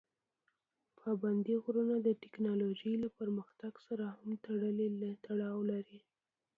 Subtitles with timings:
[0.99, 4.29] پابندي غرونه د تکنالوژۍ له پرمختګ سره هم
[5.25, 5.99] تړاو لري.